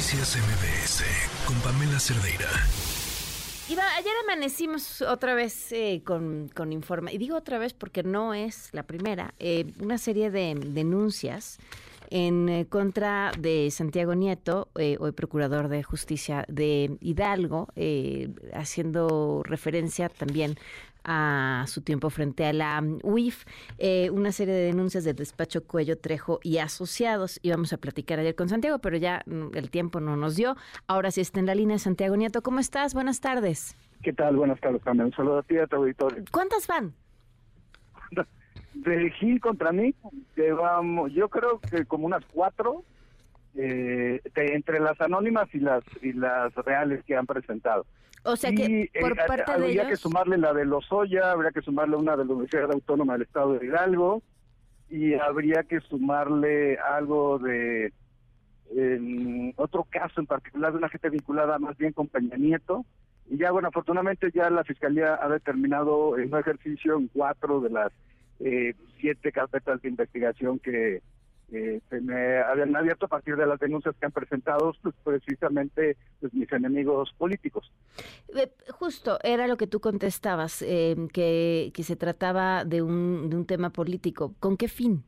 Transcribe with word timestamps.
Noticias 0.00 0.34
MBS 0.34 1.04
con 1.44 1.60
Pamela 1.60 2.00
Cerdeira. 2.00 2.48
Iba, 3.68 3.82
ayer 3.96 4.12
amanecimos 4.24 5.02
otra 5.02 5.34
vez 5.34 5.72
eh, 5.72 6.00
con, 6.06 6.48
con 6.56 6.72
informe, 6.72 7.12
y 7.12 7.18
digo 7.18 7.36
otra 7.36 7.58
vez 7.58 7.74
porque 7.74 8.02
no 8.02 8.32
es 8.32 8.70
la 8.72 8.84
primera, 8.84 9.34
eh, 9.38 9.66
una 9.78 9.98
serie 9.98 10.30
de 10.30 10.54
denuncias 10.54 11.58
en 12.10 12.48
eh, 12.48 12.66
contra 12.68 13.32
de 13.38 13.70
Santiago 13.70 14.14
Nieto, 14.14 14.68
hoy 14.74 15.12
procurador 15.12 15.68
de 15.68 15.82
justicia 15.82 16.44
de 16.48 16.96
Hidalgo, 17.00 17.68
haciendo 18.52 19.42
referencia 19.44 20.08
también 20.08 20.56
a 21.04 21.64
su 21.66 21.82
tiempo 21.82 22.10
frente 22.10 22.44
a 22.44 22.52
la 22.52 22.82
UIF, 23.02 23.44
eh, 23.78 24.10
una 24.10 24.32
serie 24.32 24.54
de 24.54 24.64
denuncias 24.64 25.04
del 25.04 25.16
despacho 25.16 25.64
Cuello 25.64 25.98
Trejo 25.98 26.40
y 26.42 26.58
asociados. 26.58 27.38
Íbamos 27.42 27.72
a 27.72 27.78
platicar 27.78 28.18
ayer 28.18 28.34
con 28.34 28.48
Santiago, 28.48 28.78
pero 28.78 28.96
ya 28.96 29.22
mm, 29.26 29.54
el 29.54 29.70
tiempo 29.70 30.00
no 30.00 30.16
nos 30.16 30.36
dio. 30.36 30.56
Ahora 30.86 31.10
sí 31.10 31.20
está 31.20 31.40
en 31.40 31.46
la 31.46 31.54
línea 31.54 31.78
Santiago 31.78 32.16
Nieto. 32.16 32.42
¿Cómo 32.42 32.60
estás? 32.60 32.94
Buenas 32.94 33.20
tardes. 33.20 33.76
¿Qué 34.02 34.12
tal? 34.12 34.36
Buenas 34.36 34.60
tardes 34.60 34.82
también. 34.82 35.06
Un 35.06 35.12
saludo 35.12 35.38
a 35.38 35.42
ti 35.42 35.54
y 35.54 35.58
a 35.58 35.66
tu 35.66 35.76
auditorio. 35.76 36.24
¿Cuántas 36.30 36.66
van? 36.66 36.94
De 38.74 39.10
Gil 39.12 39.40
contra 39.40 39.72
mí, 39.72 39.94
vamos, 40.56 41.12
yo 41.12 41.28
creo 41.28 41.58
que 41.58 41.84
como 41.84 42.06
unas 42.06 42.24
cuatro, 42.32 42.84
eh, 43.56 44.20
entre 44.36 44.78
las 44.78 45.00
anónimas 45.00 45.52
y 45.52 45.58
las 45.58 45.82
y 46.02 46.12
las 46.12 46.54
reales 46.54 47.04
que 47.04 47.16
han 47.16 47.26
presentado. 47.26 47.84
O 48.22 48.36
sea 48.36 48.52
que 48.52 48.90
por 49.00 49.12
eh, 49.12 49.22
parte 49.26 49.52
de 49.52 49.64
Habría 49.64 49.88
que 49.88 49.96
sumarle 49.96 50.38
la 50.38 50.52
de 50.52 50.64
Lozoya, 50.64 51.32
habría 51.32 51.50
que 51.50 51.62
sumarle 51.62 51.96
una 51.96 52.16
de 52.16 52.24
la 52.24 52.32
Universidad 52.32 52.70
Autónoma 52.70 53.14
del 53.14 53.22
Estado 53.22 53.54
de 53.54 53.66
Hidalgo 53.66 54.22
y 54.88 55.14
habría 55.14 55.62
que 55.62 55.80
sumarle 55.80 56.78
algo 56.78 57.38
de 57.38 57.92
otro 59.56 59.84
caso 59.90 60.20
en 60.20 60.26
particular 60.26 60.72
de 60.72 60.78
una 60.78 60.88
gente 60.88 61.10
vinculada 61.10 61.58
más 61.58 61.76
bien 61.76 61.92
con 61.92 62.06
Peña 62.06 62.36
Nieto. 62.36 62.84
Y 63.28 63.36
ya, 63.36 63.50
bueno, 63.50 63.68
afortunadamente 63.68 64.30
ya 64.32 64.50
la 64.50 64.64
Fiscalía 64.64 65.18
ha 65.20 65.28
determinado 65.28 66.18
en 66.18 66.32
un 66.32 66.40
ejercicio 66.40 66.96
en 66.96 67.08
cuatro 67.08 67.60
de 67.60 67.70
las 67.70 67.92
eh, 68.40 68.74
siete 68.98 69.32
carpetas 69.32 69.80
de 69.82 69.88
investigación 69.88 70.58
que 70.58 71.02
eh, 71.52 71.80
se 71.90 72.00
me 72.00 72.38
habían 72.38 72.76
abierto 72.76 73.06
a 73.06 73.08
partir 73.08 73.34
de 73.34 73.44
las 73.44 73.58
denuncias 73.58 73.96
que 73.98 74.06
han 74.06 74.12
presentado 74.12 74.72
pues, 74.82 74.94
precisamente 75.02 75.96
pues, 76.20 76.32
mis 76.32 76.50
enemigos 76.52 77.12
políticos. 77.18 77.72
Eh, 78.36 78.52
justo, 78.70 79.18
era 79.24 79.48
lo 79.48 79.56
que 79.56 79.66
tú 79.66 79.80
contestabas, 79.80 80.62
eh, 80.62 80.94
que, 81.12 81.72
que 81.74 81.82
se 81.82 81.96
trataba 81.96 82.64
de 82.64 82.82
un, 82.82 83.28
de 83.30 83.36
un 83.36 83.46
tema 83.46 83.70
político. 83.70 84.34
¿Con 84.38 84.56
qué 84.56 84.68
fin? 84.68 85.02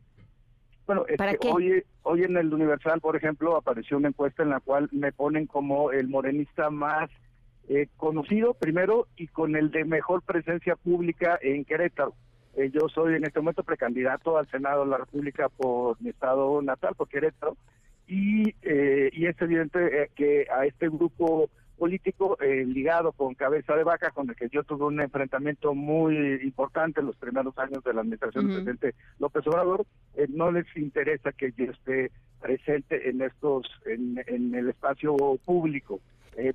Bueno, 0.84 1.04
¿Para 1.16 1.36
Hoy, 1.52 1.84
hoy 2.02 2.24
en 2.24 2.36
el 2.36 2.52
Universal, 2.52 3.00
por 3.00 3.14
ejemplo, 3.14 3.56
apareció 3.56 3.96
una 3.96 4.08
encuesta 4.08 4.42
en 4.42 4.50
la 4.50 4.58
cual 4.58 4.88
me 4.90 5.12
ponen 5.12 5.46
como 5.46 5.92
el 5.92 6.08
morenista 6.08 6.70
más 6.70 7.08
conocido 7.96 8.52
primero 8.52 9.06
y 9.16 9.28
con 9.28 9.56
el 9.56 9.70
de 9.70 9.84
mejor 9.84 10.20
presencia 10.22 10.76
pública 10.76 11.38
en 11.40 11.64
Querétaro. 11.64 12.14
Eh, 12.54 12.70
yo 12.72 12.88
soy 12.88 13.14
en 13.14 13.24
este 13.24 13.40
momento 13.40 13.62
precandidato 13.62 14.36
al 14.36 14.48
Senado 14.50 14.84
de 14.84 14.90
la 14.90 14.98
República 14.98 15.48
por 15.48 16.00
mi 16.02 16.10
estado 16.10 16.60
natal, 16.60 16.94
por 16.94 17.08
Querétaro, 17.08 17.56
y, 18.06 18.54
eh, 18.62 19.10
y 19.12 19.26
es 19.26 19.40
evidente 19.40 20.02
eh, 20.02 20.10
que 20.14 20.46
a 20.54 20.66
este 20.66 20.88
grupo 20.88 21.48
político 21.78 22.38
ligado 22.40 23.10
con 23.10 23.34
cabeza 23.34 23.74
de 23.74 23.82
vaca, 23.82 24.12
con 24.12 24.28
el 24.28 24.36
que 24.36 24.48
yo 24.50 24.62
tuve 24.62 24.84
un 24.84 25.00
enfrentamiento 25.00 25.74
muy 25.74 26.16
importante 26.44 27.00
en 27.00 27.06
los 27.06 27.16
primeros 27.16 27.58
años 27.58 27.82
de 27.82 27.92
la 27.92 28.02
administración 28.02 28.46
del 28.46 28.54
presidente 28.54 28.94
López 29.18 29.44
Obrador, 29.48 29.84
no 30.28 30.52
les 30.52 30.64
interesa 30.76 31.32
que 31.32 31.50
yo 31.56 31.72
esté 31.72 32.12
presente 32.40 33.08
en 33.08 33.22
estos, 33.22 33.66
en, 33.84 34.22
en 34.28 34.54
el 34.54 34.68
espacio 34.68 35.16
público. 35.44 35.98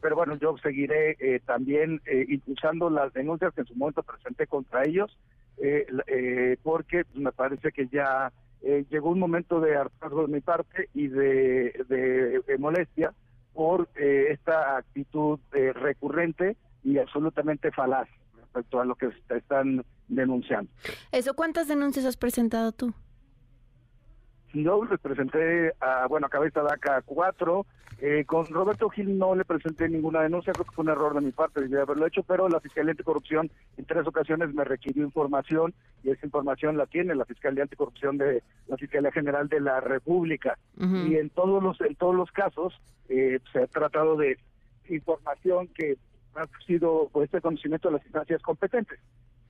pero 0.02 0.16
bueno, 0.16 0.38
yo 0.38 0.56
seguiré 0.60 1.42
también 1.46 2.00
impulsando 2.30 2.90
las 2.90 3.12
denuncias 3.12 3.54
que 3.54 3.62
en 3.62 3.68
su 3.68 3.76
momento 3.76 4.04
presenté 4.04 4.48
contra 4.48 4.84
ellos 4.86 5.18
eh, 5.58 5.88
eh, 6.08 6.58
porque 6.62 7.06
me 7.16 7.32
parece 7.32 7.72
que 7.72 7.88
ya 7.88 8.32
eh, 8.62 8.86
llegó 8.90 9.10
un 9.10 9.20
momento 9.20 9.60
de 9.60 9.76
hartazgo 9.76 10.28
de 10.28 10.34
mi 10.34 10.42
parte 10.42 10.90
y 10.94 11.08
de, 11.08 11.74
de, 11.88 12.58
molestia 12.60 13.14
por 13.54 13.90
eh, 13.96 14.28
esta 14.32 14.78
actitud 14.78 15.40
recurrente 15.52 16.58
y 16.84 17.00
absolutamente 17.00 17.72
falaz 17.72 18.08
respecto 18.36 18.80
a 18.80 18.86
lo 18.86 18.96
que 18.96 19.10
están 19.30 19.84
denunciando. 20.08 20.72
Eso, 21.12 21.34
¿cuántas 21.34 21.68
denuncias 21.68 22.06
has 22.06 22.18
presentado 22.18 22.72
tú? 22.72 22.94
Yo 24.54 24.86
les 24.86 25.00
presenté, 25.00 25.74
a, 25.80 26.08
bueno, 26.08 26.28
a 26.28 26.30
Cabeza 26.30 26.62
DACA 26.62 27.02
cuatro. 27.06 27.66
Eh, 28.00 28.26
con 28.26 28.46
Roberto 28.46 28.90
Gil 28.90 29.18
no 29.18 29.34
le 29.34 29.44
presenté 29.44 29.90
ninguna 29.90 30.22
denuncia, 30.22 30.54
creo 30.54 30.66
que 30.66 30.76
fue 30.76 30.84
un 30.84 30.92
error 30.92 31.16
de 31.16 31.22
mi 31.22 31.32
parte, 31.32 31.68
de 31.68 31.82
haberlo 31.82 32.06
hecho, 32.06 32.22
pero 32.22 32.48
la 32.48 32.60
Fiscalía 32.60 32.92
Anticorrupción 32.92 33.50
en 33.76 33.86
tres 33.86 34.06
ocasiones 34.06 34.54
me 34.54 34.64
requirió 34.64 35.04
información 35.04 35.74
y 36.04 36.12
esa 36.12 36.24
información 36.24 36.78
la 36.78 36.86
tiene 36.86 37.16
la 37.16 37.26
Fiscalía 37.26 37.64
Anticorrupción 37.64 38.20
de 38.20 38.44
la 38.68 38.78
Fiscalía 38.78 39.12
General 39.12 39.50
de 39.50 39.62
la 39.62 39.80
República. 39.80 40.60
Y 40.80 41.16
en 41.16 41.32
todos 41.32 41.64
los 41.64 41.82
en 41.82 41.96
todos 41.96 42.14
los 42.14 42.32
casos 42.32 42.80
eh, 43.10 43.40
se 43.52 43.64
ha 43.64 43.68
tratado 43.68 44.16
de 44.16 44.38
información 44.90 45.68
que 45.70 45.98
ha 46.36 46.46
sido 46.68 47.10
por 47.12 47.24
este 47.24 47.42
conocimiento 47.42 47.88
de 47.88 47.96
las 47.96 48.04
instancias 48.04 48.44
competentes. 48.44 49.00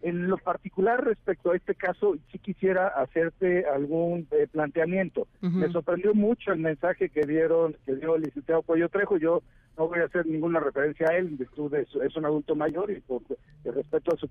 En 0.01 0.27
lo 0.27 0.37
particular 0.37 1.03
respecto 1.03 1.51
a 1.51 1.55
este 1.55 1.75
caso, 1.75 2.15
sí 2.31 2.39
quisiera 2.39 2.87
hacerte 2.87 3.65
algún 3.65 4.27
eh, 4.31 4.47
planteamiento. 4.51 5.27
Me 5.41 5.71
sorprendió 5.71 6.13
mucho 6.13 6.51
el 6.51 6.59
mensaje 6.59 7.09
que 7.09 7.25
dieron, 7.25 7.75
que 7.85 7.95
dio 7.95 8.15
el 8.15 8.21
licenciado 8.21 8.61
Cuello 8.61 8.89
Trejo. 8.89 9.17
Yo 9.17 9.41
no 9.77 9.87
voy 9.87 9.99
a 9.99 10.05
hacer 10.05 10.25
ninguna 10.25 10.59
referencia 10.59 11.07
a 11.09 11.17
él, 11.17 11.27
en 11.27 11.37
virtud 11.37 11.71
de 11.71 11.81
es 11.81 12.15
un 12.15 12.25
adulto 12.25 12.55
mayor 12.55 12.91
y 12.91 12.99
por 13.01 13.21
respeto 13.63 14.13
a 14.13 14.17
su, 14.17 14.27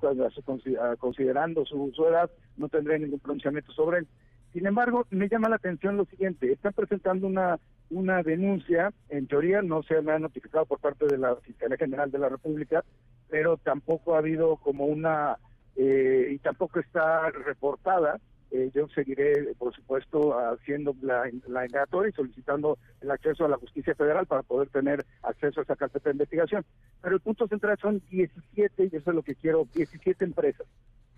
considerando 0.99 1.65
su, 1.67 1.93
su 1.95 2.07
edad, 2.07 2.31
no 2.57 2.69
tendré 2.69 2.99
ningún 2.99 3.21
pronunciamiento 3.21 3.73
sobre 3.73 3.99
él. 3.99 4.07
Sin 4.53 4.67
embargo, 4.67 5.07
me 5.11 5.29
llama 5.29 5.49
la 5.49 5.57
atención 5.57 5.97
lo 5.97 6.05
siguiente, 6.07 6.51
están 6.51 6.73
presentando 6.73 7.27
una 7.27 7.59
una 7.91 8.23
denuncia, 8.23 8.93
en 9.09 9.27
teoría 9.27 9.63
no 9.63 9.83
se 9.83 10.01
me 10.03 10.13
ha 10.13 10.19
notificado 10.19 10.67
por 10.67 10.81
parte 10.81 11.07
de 11.07 11.19
la 11.19 11.37
Fiscalía 11.37 11.77
General 11.77 12.11
de 12.11 12.19
la 12.19 12.29
República, 12.29 12.85
pero 13.29 13.57
tampoco 13.59 14.15
ha 14.15 14.19
habido 14.19 14.57
como 14.57 14.87
una 14.87 15.39
eh, 15.77 16.29
y 16.33 16.39
tampoco 16.39 16.81
está 16.81 17.31
reportada. 17.31 18.19
Eh, 18.53 18.71
yo 18.75 18.87
seguiré, 18.89 19.55
por 19.59 19.75
supuesto, 19.75 20.39
haciendo 20.39 20.95
la, 21.03 21.29
la 21.49 21.67
y 21.67 22.13
solicitando 22.13 22.79
el 23.01 23.11
acceso 23.11 23.45
a 23.45 23.49
la 23.49 23.57
justicia 23.57 23.95
federal 23.95 24.27
para 24.27 24.43
poder 24.43 24.69
tener 24.69 25.05
acceso 25.23 25.61
a 25.61 25.65
esa 25.65 25.77
carpeta 25.77 26.11
de 26.11 26.15
investigación. 26.15 26.65
Pero 27.03 27.17
el 27.17 27.21
punto 27.21 27.49
central 27.49 27.77
son 27.81 28.01
17, 28.09 28.85
y 28.85 28.97
eso 28.97 29.11
es 29.11 29.17
lo 29.17 29.23
que 29.23 29.35
quiero, 29.35 29.67
17 29.75 30.25
empresas. 30.25 30.67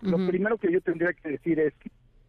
Lo 0.01 0.17
primero 0.27 0.57
que 0.57 0.71
yo 0.71 0.81
tendría 0.81 1.13
que 1.13 1.29
decir 1.29 1.59
es, 1.59 1.73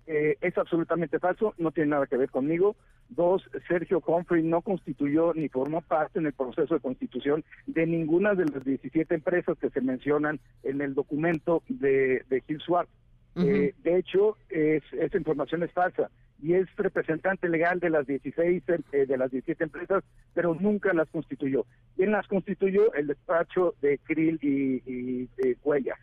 eh, 0.06 0.36
es 0.40 0.56
absolutamente 0.58 1.18
falso, 1.18 1.54
no 1.58 1.70
tiene 1.70 1.90
nada 1.90 2.06
que 2.06 2.16
ver 2.16 2.30
conmigo. 2.30 2.76
Dos, 3.08 3.42
Sergio 3.68 4.02
Humphrey 4.06 4.42
no 4.42 4.62
constituyó 4.62 5.34
ni 5.34 5.48
formó 5.48 5.80
parte 5.82 6.18
en 6.18 6.26
el 6.26 6.32
proceso 6.32 6.74
de 6.74 6.80
constitución 6.80 7.44
de 7.66 7.86
ninguna 7.86 8.34
de 8.34 8.46
las 8.46 8.64
17 8.64 9.14
empresas 9.14 9.58
que 9.58 9.70
se 9.70 9.80
mencionan 9.80 10.40
en 10.62 10.80
el 10.80 10.94
documento 10.94 11.62
de, 11.68 12.24
de 12.28 12.40
Gil 12.42 12.60
Suárez. 12.60 12.90
Eh, 13.36 13.74
de 13.82 13.96
hecho, 13.96 14.36
es, 14.48 14.82
esa 14.92 15.16
información 15.16 15.62
es 15.62 15.72
falsa 15.72 16.10
y 16.42 16.54
es 16.54 16.66
representante 16.76 17.48
legal 17.48 17.78
de 17.78 17.90
las 17.90 18.06
16 18.06 18.62
eh, 18.92 19.06
de 19.06 19.16
las 19.16 19.30
17 19.30 19.62
empresas, 19.62 20.02
pero 20.34 20.54
nunca 20.54 20.92
las 20.92 21.08
constituyó. 21.10 21.66
¿Quién 21.96 22.12
las 22.12 22.26
constituyó? 22.26 22.92
El 22.94 23.06
despacho 23.06 23.74
de 23.80 23.98
Krill 23.98 24.38
y, 24.42 24.82
y 24.86 25.54
Cuellar. 25.62 25.98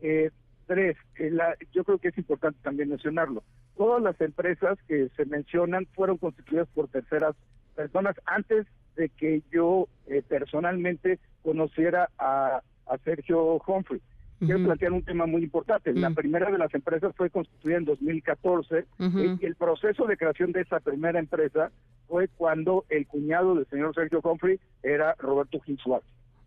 Eh, 0.00 0.30
Tres, 0.70 0.96
eh, 1.38 1.66
yo 1.72 1.84
creo 1.84 1.98
que 1.98 2.08
es 2.08 2.18
importante 2.18 2.58
también 2.62 2.88
mencionarlo. 2.88 3.42
Todas 3.76 4.02
las 4.02 4.20
empresas 4.20 4.78
que 4.86 5.08
se 5.16 5.24
mencionan 5.26 5.86
fueron 5.94 6.18
constituidas 6.18 6.68
por 6.74 6.88
terceras 6.88 7.34
personas 7.74 8.16
antes 8.26 8.66
de 8.96 9.08
que 9.08 9.42
yo 9.50 9.88
eh, 10.06 10.22
personalmente 10.26 11.18
conociera 11.42 12.08
a, 12.18 12.62
Sergio 13.04 13.62
Humphrey. 13.64 14.00
Quiero 14.40 14.64
plantear 14.64 14.90
un 14.90 15.04
tema 15.04 15.24
muy 15.26 15.44
importante. 15.44 15.92
La 15.94 16.10
primera 16.10 16.50
de 16.50 16.58
las 16.58 16.74
empresas 16.74 17.14
fue 17.14 17.30
constituida 17.30 17.76
en 17.76 17.84
2014 17.84 18.84
y 18.98 19.46
el 19.46 19.54
proceso 19.54 20.06
de 20.06 20.16
creación 20.16 20.50
de 20.50 20.62
esa 20.62 20.80
primera 20.80 21.20
empresa 21.20 21.70
fue 22.08 22.26
cuando 22.26 22.84
el 22.88 23.06
cuñado 23.06 23.54
del 23.54 23.66
señor 23.66 23.94
Sergio 23.94 24.20
Humphrey 24.24 24.58
era 24.82 25.14
Roberto 25.20 25.60
Gil 25.60 25.78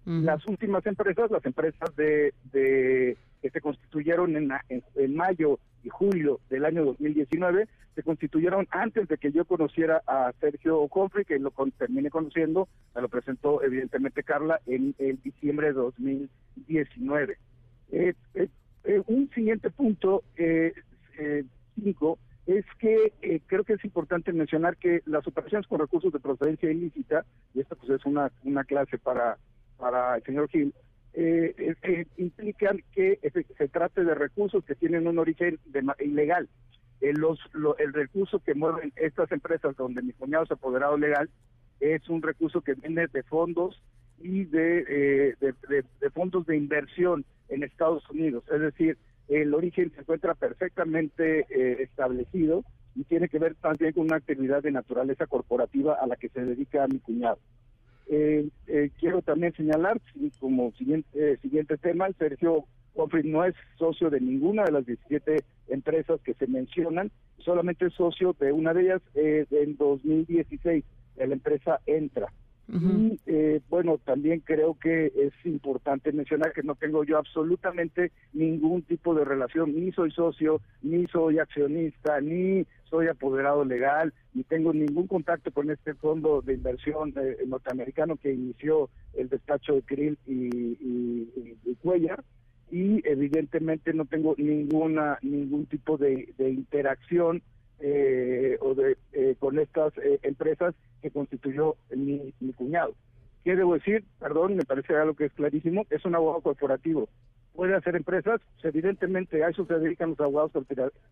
Las 0.04 0.46
últimas 0.48 0.86
empresas, 0.86 1.32
las 1.32 1.46
empresas 1.46 1.96
de 1.96 2.34
que 3.44 3.52
se 3.52 3.62
constituyeron 3.62 4.36
en, 4.36 4.52
en, 4.70 5.16
mayo 5.16 5.60
y 5.84 5.90
julio 5.90 6.40
del 6.50 6.66
año 6.66 6.86
2019, 6.86 7.68
se 7.94 8.02
constituyeron 8.02 8.68
antes 8.72 9.08
de 9.08 9.18
que 9.18 9.32
yo 9.32 9.46
conociera 9.46 10.02
a 10.08 10.32
Sergio 10.40 10.88
Confri, 10.88 11.26
que 11.26 11.38
lo 11.38 11.54
terminé 11.78 12.10
conociendo, 12.10 12.68
me 12.96 13.02
lo 13.02 13.10
presentó 13.10 13.62
evidentemente 13.62 14.24
Carla 14.24 14.60
en, 14.66 14.96
diciembre 15.24 15.68
de 15.68 15.74
2019. 15.74 17.38
Eh, 17.92 18.14
eh, 18.34 18.48
eh, 18.86 19.02
un 19.08 19.30
siguiente 19.36 19.70
punto, 19.70 20.24
cinco, 21.76 22.18
es 22.46 22.66
que 22.80 23.14
eh, 23.22 23.42
creo 23.46 23.64
que 23.64 23.74
es 23.74 23.86
importante 23.86 24.34
mencionar 24.34 24.78
que 24.78 25.02
las 25.06 25.26
operaciones 25.28 25.68
con 25.68 25.80
recursos 25.80 26.12
de 26.12 26.20
procedencia 26.20 26.72
ilícita, 26.72 27.26
y 27.54 27.62
esta 27.62 27.76
pues 27.76 27.90
es 27.92 28.06
una, 28.06 28.32
una 28.44 28.64
clase 28.64 28.98
para, 28.98 29.38
para 29.78 30.18
el 30.18 30.24
señor 30.24 30.50
Gil, 30.50 30.74
eh, 31.14 31.76
eh, 31.84 32.06
implican 32.18 32.84
que 32.94 33.20
se 33.58 33.68
trate 33.68 34.04
de 34.04 34.16
recursos 34.16 34.64
que 34.66 34.76
tienen 34.76 35.08
un 35.08 35.20
origen 35.20 35.60
ilegal. 36.00 36.50
los, 37.02 37.40
el 37.80 37.94
recurso 37.94 38.40
que 38.40 38.56
mueven 38.56 38.92
estas 38.96 39.32
empresas 39.32 39.76
donde 39.76 40.02
mi 40.02 40.14
cuñado 40.14 40.46
es 40.46 40.52
apoderado 40.52 40.98
legal 40.98 41.30
es 41.80 42.08
un 42.10 42.22
recurso 42.22 42.62
que 42.62 42.76
viene 42.76 43.08
de 43.08 43.24
fondos 43.24 43.82
y 44.20 44.46
de, 44.46 45.36
de 45.40 46.10
fondos 46.12 46.46
de 46.46 46.56
inversión 46.56 47.26
en 47.50 47.64
Estados 47.64 48.10
Unidos. 48.10 48.44
Es 48.52 48.62
decir, 48.62 48.98
el 49.28 49.54
origen 49.54 49.92
se 49.94 50.02
encuentra 50.02 50.36
perfectamente 50.36 51.46
eh, 51.50 51.84
establecido 51.84 52.64
y 52.96 53.04
tiene 53.06 53.30
que 53.30 53.40
ver 53.40 53.56
también 53.56 53.94
con 53.94 54.04
una 54.04 54.18
actividad 54.18 54.62
de 54.62 54.72
naturaleza 54.72 55.28
corporativa 55.28 55.96
a 55.96 56.08
la 56.08 56.16
que 56.16 56.30
se 56.30 56.44
dedica 56.44 56.88
mi 56.88 57.00
cuñado. 57.00 57.40
Eh, 58.08 58.48
eh, 58.68 58.92
quiero 59.00 59.22
también 59.22 59.54
señalar, 59.54 60.00
como 60.40 60.72
siguiente, 60.74 61.38
siguiente 61.38 61.78
tema, 61.78 62.08
Sergio 62.18 62.66
Confrit 62.96 63.26
no 63.26 63.44
es 63.44 63.56
socio 63.78 64.10
de 64.10 64.22
ninguna 64.22 64.66
de 64.66 64.72
las 64.72 64.86
17 64.86 65.44
empresas 65.70 66.22
que 66.22 66.34
se 66.36 66.48
mencionan, 66.48 67.12
solamente 67.40 67.88
es 67.88 67.94
socio 67.94 68.36
de 68.40 68.52
una 68.52 68.74
de 68.74 68.84
ellas 68.84 69.02
en 69.16 69.78
2016, 69.78 70.84
de 71.16 71.28
la 71.28 71.34
empresa 71.34 71.80
Entra. 71.86 72.28
Y 72.68 73.20
eh, 73.26 73.62
bueno, 73.70 74.00
también 74.04 74.40
creo 74.40 74.78
que 74.80 75.08
es 75.08 75.34
importante 75.46 76.12
mencionar 76.14 76.54
que 76.54 76.64
no 76.64 76.76
tengo 76.76 77.04
yo 77.04 77.18
absolutamente 77.18 78.12
ningún 78.32 78.84
tipo 78.84 79.14
de 79.14 79.26
relación, 79.26 79.76
ni 79.76 79.92
soy 79.92 80.12
socio, 80.12 80.62
ni 80.82 81.06
soy 81.08 81.40
accionista, 81.40 82.22
ni 82.22 82.66
soy 82.90 83.08
apoderado 83.08 83.66
legal, 83.66 84.14
ni 84.34 84.44
tengo 84.44 84.74
ningún 84.74 85.08
contacto 85.08 85.52
con 85.52 85.70
este 85.72 85.94
fondo 85.94 86.42
de 86.42 86.54
inversión 86.54 87.14
eh, 87.18 87.38
norteamericano 87.46 88.16
que 88.16 88.34
inició 88.34 88.90
el 89.14 89.28
despacho 89.28 89.74
de 89.74 89.82
Krill 89.82 90.18
y, 90.26 90.48
y, 90.48 91.76
Cuellar. 91.82 92.24
Y 92.72 93.06
evidentemente 93.08 93.94
no 93.94 94.06
tengo 94.06 94.36
ninguna 94.38 95.20
ningún 95.22 95.66
tipo 95.66 95.98
de 95.98 96.34
interacción 96.38 97.44
eh, 97.86 98.58
o 98.62 98.74
de 98.76 98.96
eh, 99.12 99.36
con 99.38 99.60
estas 99.60 99.92
eh, 99.98 100.18
empresas 100.24 100.74
que 101.02 101.12
constituyó 101.12 101.76
mi, 101.94 102.34
mi 102.40 102.54
cuñado. 102.54 102.94
¿Qué 103.44 103.58
debo 103.58 103.74
decir? 103.74 104.06
Perdón, 104.22 104.56
me 104.56 104.64
parece 104.64 104.96
algo 104.96 105.16
que 105.16 105.26
es 105.26 105.34
clarísimo, 105.34 105.86
es 105.90 106.06
un 106.06 106.16
abogado 106.16 106.40
corporativo. 106.40 107.10
¿Puede 107.54 107.76
hacer 107.76 107.98
empresas? 107.98 108.40
Pues, 108.54 108.74
evidentemente 108.74 109.44
a 109.44 109.50
eso 109.50 109.66
se 109.66 109.74
dedican 109.80 110.12
los 110.12 110.20
abogados 110.22 110.54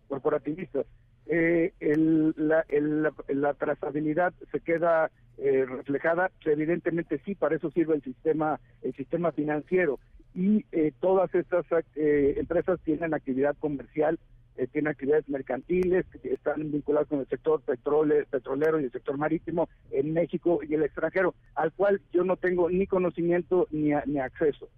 corporativistas. 0.08 0.86
el, 1.28 2.34
la, 2.38 3.54
trazabilidad 3.56 4.34
se 4.50 4.62
queda 4.62 5.12
reflejada, 5.38 6.32
pues, 6.42 6.54
evidentemente 6.56 7.20
sí, 7.26 7.36
para 7.36 7.58
eso 7.58 7.70
sirve 7.72 7.96
el 7.96 8.02
sistema, 8.02 8.62
el 8.82 8.94
sistema 8.94 9.34
financiero. 9.34 10.00
Y 10.34 10.64
todas 11.02 11.36
estas 11.36 11.66
empresas 11.96 12.80
tienen 12.86 13.14
actividad 13.14 13.58
comercial 13.60 14.18
eh, 14.58 14.68
tiene 14.68 14.90
actividades 14.90 15.28
mercantiles, 15.30 16.06
que 16.22 16.34
están 16.34 16.72
vinculadas 16.72 17.08
con 17.08 17.20
el 17.20 17.28
sector 17.28 17.62
petrole, 17.62 18.26
petrolero 18.26 18.80
y 18.80 18.86
el 18.86 18.92
sector 18.92 19.18
marítimo 19.18 19.70
en 19.92 20.14
México 20.14 20.60
y 20.68 20.74
el 20.74 20.84
extranjero, 20.84 21.34
al 21.56 21.72
cual 21.72 22.02
yo 22.14 22.24
no 22.24 22.38
tengo 22.38 22.70
ni 22.70 22.88
conocimiento 22.88 23.68
ni, 23.72 23.92
ni 24.06 24.20
acceso. 24.20 24.70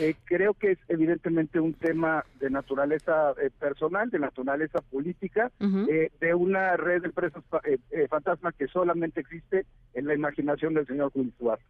Eh, 0.00 0.14
creo 0.24 0.52
que 0.52 0.72
es 0.72 0.78
evidentemente 0.88 1.60
un 1.60 1.72
tema 1.72 2.24
de 2.40 2.50
naturaleza 2.50 3.32
eh, 3.40 3.50
personal, 3.58 4.10
de 4.10 4.18
naturaleza 4.18 4.80
política, 4.82 5.50
de 5.58 6.34
una 6.34 6.76
red 6.76 7.00
de 7.00 7.08
empresas 7.08 7.42
fantasma 8.10 8.52
que 8.52 8.68
solamente 8.68 9.20
existe 9.20 9.64
en 9.94 10.06
la 10.06 10.14
imaginación 10.14 10.74
del 10.74 10.86
señor 10.86 11.10
Julio 11.12 11.32
Suárez. 11.38 11.64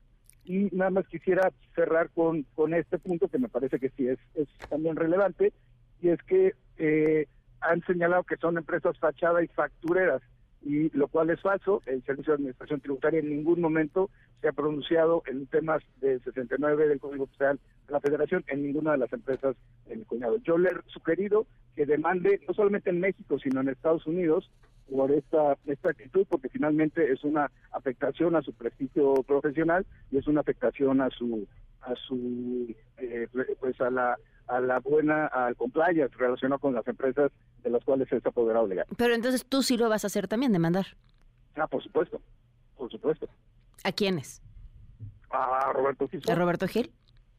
Y 0.45 0.69
nada 0.75 0.91
más 0.91 1.07
quisiera 1.07 1.53
cerrar 1.75 2.09
con, 2.11 2.45
con 2.55 2.73
este 2.73 2.99
punto 2.99 3.29
que 3.29 3.39
me 3.39 3.49
parece 3.49 3.79
que 3.79 3.91
sí 3.91 4.09
es, 4.09 4.19
es 4.35 4.49
también 4.69 4.97
relevante, 4.97 5.53
y 6.01 6.09
es 6.09 6.23
que 6.23 6.55
eh, 6.79 7.27
han 7.61 7.83
señalado 7.83 8.25
que 8.25 8.37
son 8.37 8.59
empresas 8.59 8.99
fachada 8.99 9.43
y 9.43 9.49
factureras, 9.49 10.23
y 10.63 10.91
lo 10.97 11.09
cual 11.09 11.31
es 11.31 11.41
falso. 11.41 11.83
El 11.87 12.03
Servicio 12.05 12.33
de 12.33 12.37
Administración 12.37 12.81
Tributaria 12.81 13.21
en 13.21 13.31
ningún 13.31 13.61
momento 13.61 14.11
se 14.41 14.49
ha 14.49 14.53
pronunciado 14.53 15.23
en 15.27 15.47
temas 15.47 15.83
del 16.01 16.23
69 16.23 16.89
del 16.89 17.01
Código 17.01 17.27
Fiscal 17.27 17.59
de 17.87 17.93
la 17.93 18.01
Federación 18.01 18.45
en 18.49 18.63
ninguna 18.63 18.93
de 18.93 18.99
las 18.99 19.13
empresas 19.13 19.57
de 19.87 19.97
mi 19.97 20.05
cuñado. 20.05 20.37
Yo 20.39 20.59
le 20.59 20.71
he 20.71 20.73
sugerido 20.87 21.47
que 21.75 21.87
demande 21.87 22.41
no 22.47 22.55
solamente 22.55 22.91
en 22.91 23.01
México, 23.01 23.39
sino 23.39 23.61
en 23.61 23.69
Estados 23.69 24.07
Unidos 24.07 24.51
por 24.91 25.13
esta, 25.13 25.57
esta 25.67 25.91
actitud, 25.91 26.27
porque 26.29 26.49
finalmente 26.49 27.13
es 27.13 27.23
una 27.25 27.51
afectación 27.73 28.37
a 28.37 28.43
su 28.43 28.55
prestigio 28.55 29.23
profesional 29.23 29.87
y 30.11 30.19
es 30.19 30.27
una 30.27 30.41
afectación 30.41 31.01
a 31.01 31.11
su 31.11 31.47
a 31.83 31.95
su 31.95 32.75
eh, 32.97 33.29
pues 33.61 33.81
a 33.81 33.91
la 33.91 34.17
a 34.49 34.61
la 34.61 34.81
buena, 34.81 35.27
al 35.27 35.57
compliance 35.57 36.17
relacionado 36.17 36.59
con 36.59 36.75
las 36.75 36.87
empresas 36.89 37.31
de 37.63 37.71
las 37.71 37.85
cuales 37.85 38.11
es 38.13 38.25
apoderado 38.25 38.67
legal. 38.67 38.87
Pero 38.97 39.15
entonces 39.15 39.45
tú 39.47 39.63
sí 39.63 39.77
lo 39.77 39.89
vas 39.89 40.05
a 40.05 40.09
hacer 40.09 40.29
también, 40.29 40.53
demandar. 40.53 40.87
Ah, 41.57 41.67
por 41.67 41.83
supuesto, 41.83 42.21
por 42.77 42.91
supuesto. 42.91 43.29
¿A 43.85 43.93
quiénes? 43.93 44.43
A 45.31 45.73
Roberto 45.73 46.09
Gil. 46.09 46.23
¿A 46.29 46.35
Roberto 46.35 46.67
Gil? 46.67 46.91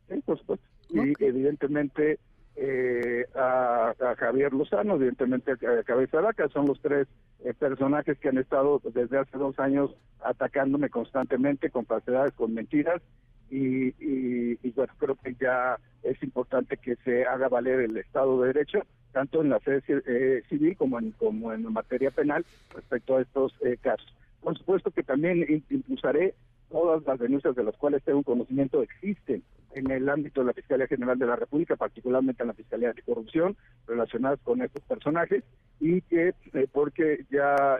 Sí, 0.07 0.21
por 0.25 0.37
supuesto. 0.37 0.65
Y 0.89 1.13
evidentemente 1.23 2.19
eh, 2.55 3.25
a, 3.35 3.93
Javier 4.17 4.53
Lozano, 4.53 4.95
evidentemente 4.95 5.53
a 5.53 5.83
Cabeza 5.83 6.19
Vaca, 6.21 6.47
son 6.49 6.67
los 6.67 6.79
tres 6.81 7.07
eh, 7.43 7.53
personajes 7.53 8.17
que 8.19 8.29
han 8.29 8.37
estado 8.37 8.81
desde 8.83 9.17
hace 9.17 9.37
dos 9.37 9.57
años 9.59 9.91
atacándome 10.21 10.89
constantemente 10.89 11.69
con 11.69 11.85
falsedades, 11.85 12.33
con 12.33 12.53
mentiras 12.53 13.01
y, 13.49 13.95
y, 13.99 14.71
bueno, 14.71 14.93
creo 14.97 15.15
que 15.15 15.35
ya 15.39 15.77
es 16.03 16.21
importante 16.23 16.77
que 16.77 16.95
se 16.97 17.25
haga 17.25 17.49
valer 17.49 17.81
el 17.81 17.97
Estado 17.97 18.41
de 18.41 18.47
Derecho, 18.53 18.83
tanto 19.11 19.41
en 19.41 19.49
la 19.49 19.59
sede 19.59 19.81
eh, 19.87 20.43
civil 20.49 20.77
como 20.77 20.99
en, 20.99 21.11
como 21.11 21.51
en 21.51 21.71
materia 21.71 22.11
penal 22.11 22.45
respecto 22.73 23.17
a 23.17 23.21
estos 23.21 23.53
eh, 23.63 23.77
casos. 23.81 24.07
Por 24.41 24.57
supuesto 24.57 24.91
que 24.91 25.03
también 25.03 25.63
impulsaré 25.69 26.35
todas 26.69 27.03
las 27.05 27.19
denuncias 27.19 27.55
de 27.55 27.63
las 27.63 27.75
cuales 27.75 28.03
tengo 28.03 28.23
conocimiento 28.23 28.81
existen 28.81 29.43
en 29.73 29.91
el 29.91 30.07
ámbito 30.07 30.41
de 30.41 30.47
la 30.47 30.53
Fiscalía 30.53 30.87
General 30.87 31.17
de 31.17 31.25
la 31.25 31.35
República, 31.35 31.75
particularmente 31.75 32.43
en 32.43 32.47
la 32.47 32.53
Fiscalía 32.53 32.93
de 32.93 33.01
Corrupción, 33.01 33.57
relacionadas 33.87 34.39
con 34.43 34.61
estos 34.61 34.83
personajes, 34.83 35.43
y 35.79 36.01
que 36.01 36.33
eh, 36.53 36.67
porque 36.71 37.25
ya 37.29 37.79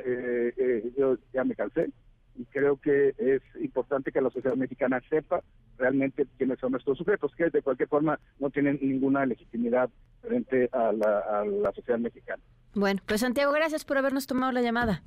yo 0.98 1.18
ya 1.34 1.44
me 1.44 1.56
cansé, 1.56 1.90
y 2.36 2.46
creo 2.46 2.78
que 2.78 3.14
es 3.18 3.42
importante 3.62 4.12
que 4.12 4.22
la 4.22 4.30
sociedad 4.30 4.56
mexicana 4.56 5.02
sepa 5.10 5.42
realmente 5.78 6.28
quiénes 6.38 6.60
son 6.60 6.76
estos 6.76 6.98
sujetos, 6.98 7.34
que 7.36 7.50
de 7.50 7.62
cualquier 7.62 7.90
forma 7.90 8.20
no 8.40 8.50
tienen 8.50 8.80
ninguna 8.82 9.26
legitimidad 9.26 9.90
frente 10.22 10.70
a 10.72 10.92
la, 10.92 11.72
sociedad 11.74 12.00
mexicana. 12.00 12.42
Bueno, 12.76 13.02
pues 13.06 13.22
Santiago, 13.22 13.52
gracias 13.52 13.86
por 13.86 13.98
habernos 13.98 14.28
tomado 14.28 14.52
la 14.52 14.62
llamada. 14.62 15.02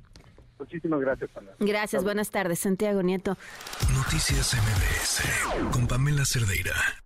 Muchísimas 0.59 1.01
gracias, 1.01 1.29
Pamela. 1.31 1.55
Gracias, 1.59 2.03
buenas 2.03 2.29
tardes, 2.29 2.59
Santiago 2.59 3.01
Nieto. 3.01 3.37
Noticias 3.93 4.53
MBS 4.55 5.71
con 5.71 5.87
Pamela 5.87 6.25
Cerdeira. 6.25 7.02